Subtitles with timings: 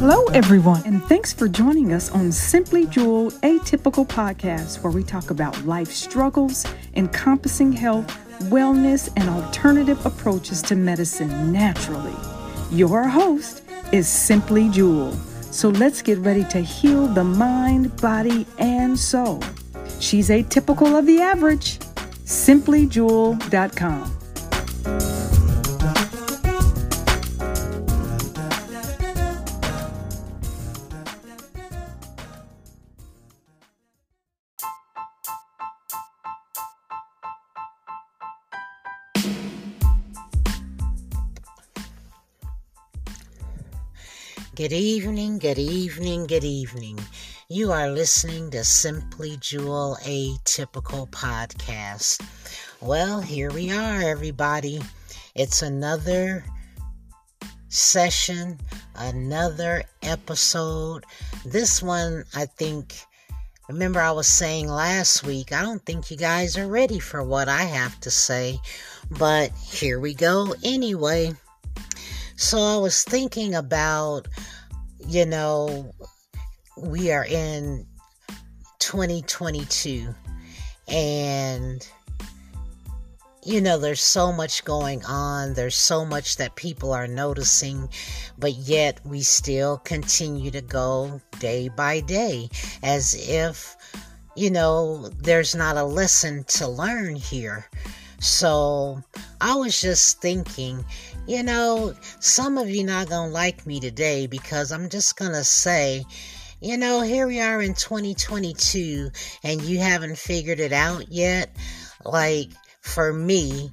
[0.00, 5.30] Hello, everyone, and thanks for joining us on Simply Jewel Atypical Podcast, where we talk
[5.30, 8.06] about life struggles, encompassing health,
[8.44, 12.14] wellness, and alternative approaches to medicine naturally.
[12.70, 13.62] Your host
[13.92, 15.12] is Simply Jewel.
[15.50, 19.42] So let's get ready to heal the mind, body, and soul.
[20.00, 21.80] She's atypical of the average.
[22.24, 25.17] SimplyJewel.com.
[44.58, 46.98] Good evening, good evening, good evening.
[47.48, 52.20] You are listening to Simply Jewel Atypical Podcast.
[52.80, 54.80] Well, here we are, everybody.
[55.36, 56.42] It's another
[57.68, 58.58] session,
[58.96, 61.04] another episode.
[61.46, 62.96] This one, I think,
[63.68, 67.48] remember I was saying last week, I don't think you guys are ready for what
[67.48, 68.58] I have to say,
[69.08, 71.32] but here we go anyway.
[72.40, 74.28] So I was thinking about,
[75.08, 75.92] you know,
[76.76, 77.84] we are in
[78.78, 80.14] 2022
[80.86, 81.84] and
[83.42, 85.54] you know, there's so much going on.
[85.54, 87.88] There's so much that people are noticing,
[88.38, 92.50] but yet we still continue to go day by day
[92.84, 93.74] as if,
[94.36, 97.68] you know, there's not a lesson to learn here.
[98.20, 99.02] So
[99.40, 100.84] I was just thinking,
[101.26, 106.04] you know, some of you not gonna like me today because I'm just gonna say,
[106.60, 109.10] you know, here we are in 2022
[109.44, 111.54] and you haven't figured it out yet.
[112.04, 113.70] Like, for me,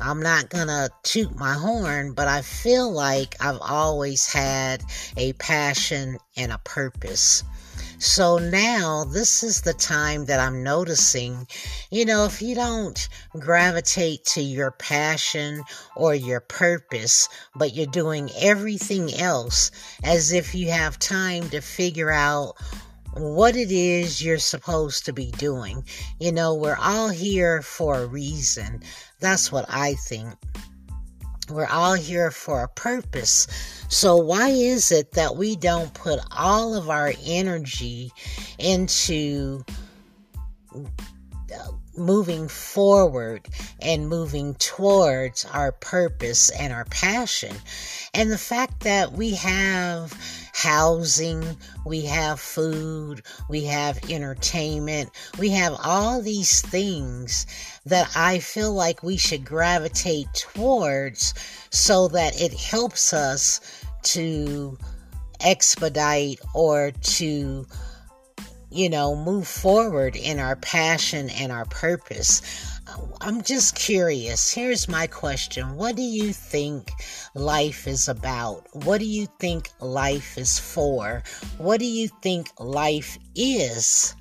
[0.00, 4.82] I'm not gonna toot my horn, but I feel like I've always had
[5.16, 7.44] a passion and a purpose.
[8.02, 11.46] So now this is the time that I'm noticing,
[11.88, 13.08] you know, if you don't
[13.38, 15.62] gravitate to your passion
[15.94, 19.70] or your purpose, but you're doing everything else
[20.02, 22.56] as if you have time to figure out
[23.14, 25.84] what it is you're supposed to be doing.
[26.18, 28.82] You know, we're all here for a reason.
[29.20, 30.34] That's what I think.
[31.50, 33.46] We're all here for a purpose.
[33.88, 38.12] So, why is it that we don't put all of our energy
[38.58, 39.64] into
[41.96, 43.46] moving forward
[43.80, 47.56] and moving towards our purpose and our passion?
[48.14, 50.12] And the fact that we have
[50.52, 51.44] housing,
[51.84, 57.46] we have food, we have entertainment, we have all these things
[57.86, 61.34] that I feel like we should gravitate towards
[61.70, 63.60] so that it helps us
[64.02, 64.78] to
[65.40, 67.66] expedite or to
[68.72, 72.42] you know, move forward in our passion and our purpose.
[73.20, 74.50] I'm just curious.
[74.50, 76.90] Here's my question What do you think
[77.34, 78.66] life is about?
[78.72, 81.22] What do you think life is for?
[81.58, 84.14] What do you think life is?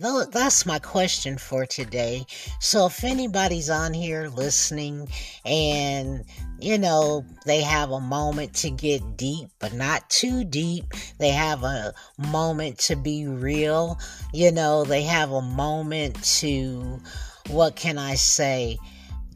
[0.00, 2.24] That's my question for today.
[2.60, 5.08] So, if anybody's on here listening
[5.44, 6.24] and,
[6.60, 10.84] you know, they have a moment to get deep, but not too deep,
[11.18, 13.98] they have a moment to be real,
[14.32, 17.00] you know, they have a moment to,
[17.48, 18.78] what can I say,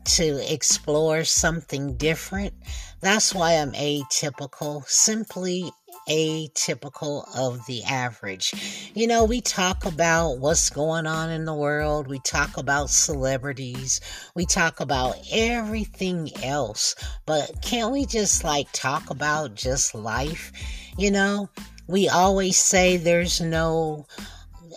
[0.05, 2.55] to explore something different.
[3.01, 4.89] That's why I'm atypical.
[4.89, 5.73] Simply
[6.09, 8.91] atypical of the average.
[8.95, 14.01] You know, we talk about what's going on in the world, we talk about celebrities,
[14.35, 16.95] we talk about everything else,
[17.27, 20.53] but can't we just like talk about just life?
[20.99, 21.49] You know,
[21.87, 24.07] we always say there's no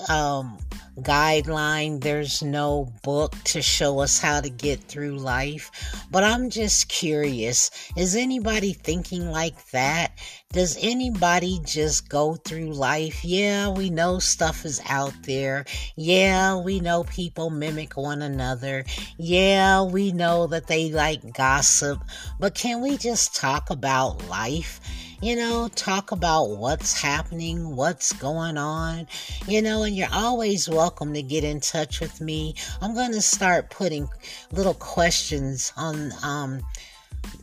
[0.09, 0.57] um
[1.01, 5.71] guideline, there's no book to show us how to get through life.
[6.11, 10.11] But I'm just curious is anybody thinking like that?
[10.51, 13.25] Does anybody just go through life?
[13.25, 15.65] Yeah, we know stuff is out there.
[15.97, 18.85] Yeah, we know people mimic one another.
[19.17, 21.99] Yeah, we know that they like gossip.
[22.39, 24.79] But can we just talk about life?
[25.21, 29.07] You know, talk about what's happening, what's going on,
[29.47, 32.55] you know, and you're always welcome to get in touch with me.
[32.81, 34.07] I'm going to start putting
[34.51, 36.61] little questions on um,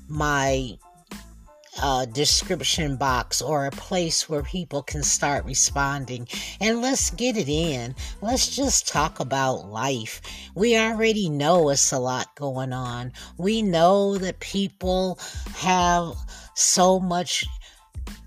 [0.09, 0.77] my
[1.81, 6.29] uh, description box or a place where people can start responding.
[6.61, 7.95] And let's get it in.
[8.21, 10.21] Let's just talk about life.
[10.55, 13.13] We already know it's a lot going on.
[13.39, 15.19] We know that people
[15.57, 16.15] have
[16.55, 17.45] so much,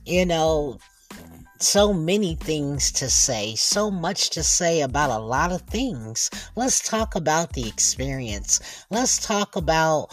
[0.06, 0.80] you know,
[1.60, 6.30] so many things to say, so much to say about a lot of things.
[6.56, 8.86] Let's talk about the experience.
[8.90, 10.10] Let's talk about,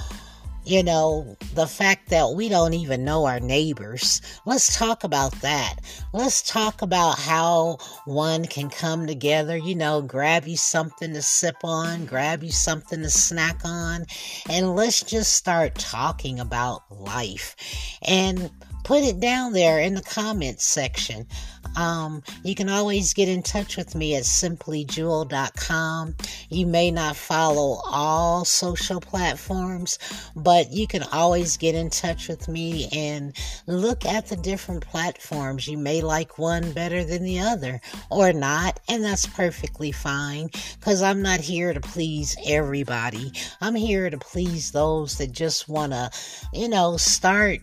[0.65, 4.23] you know, the fact that we don't even know our neighbors.
[4.47, 5.79] Let's talk about that.
[6.13, 11.57] Let's talk about how one can come together, you know, grab you something to sip
[11.65, 14.07] on, grab you something to snack on,
[14.49, 17.57] and let's just start talking about life.
[18.03, 18.51] And
[18.85, 21.27] put it down there in the comments section.
[21.77, 26.17] Um, you can always get in touch with me at simplyjewel.com.
[26.51, 29.99] You may not follow all social platforms,
[30.37, 33.35] but you can always get in touch with me and
[33.67, 35.67] look at the different platforms.
[35.67, 37.81] You may like one better than the other
[38.11, 43.33] or not, and that's perfectly fine because I'm not here to please everybody.
[43.61, 46.11] I'm here to please those that just want to,
[46.53, 47.61] you know, start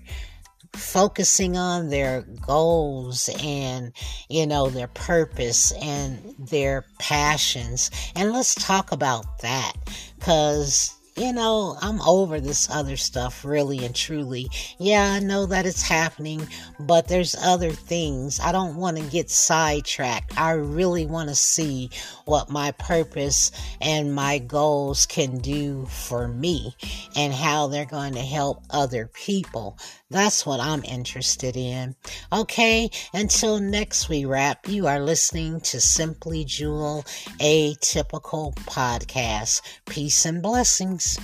[0.73, 3.91] focusing on their goals and
[4.29, 9.73] you know their purpose and their passions and let's talk about that
[10.17, 14.49] because you know, I'm over this other stuff really and truly.
[14.77, 16.47] Yeah, I know that it's happening,
[16.79, 18.39] but there's other things.
[18.39, 20.39] I don't want to get sidetracked.
[20.39, 21.89] I really want to see
[22.23, 23.51] what my purpose
[23.81, 26.73] and my goals can do for me
[27.17, 29.77] and how they're going to help other people.
[30.11, 31.95] That's what I'm interested in.
[32.33, 37.03] Okay, until next we wrap, you are listening to Simply Jewel,
[37.39, 39.61] Atypical podcast.
[39.85, 41.19] Peace and blessings.